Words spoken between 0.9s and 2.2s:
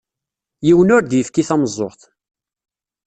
ur d-yefki tameẓẓuɣt.